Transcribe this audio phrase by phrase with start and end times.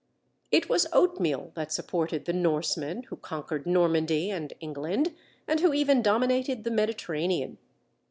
[0.49, 5.13] It was oatmeal that supported the Norsemen who conquered Normandy and England,
[5.47, 7.59] and who even dominated the Mediterranean.